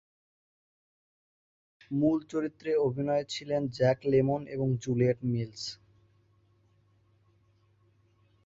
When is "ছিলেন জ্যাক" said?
3.25-3.99